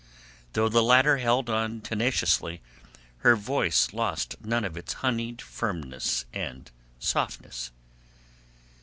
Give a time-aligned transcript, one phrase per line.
[0.53, 2.59] Though the latter held on tenaciously,
[3.19, 7.69] her voice lost none of its honeyed firmness and softness.